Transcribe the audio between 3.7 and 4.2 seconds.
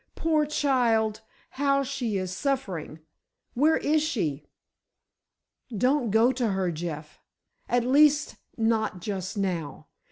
is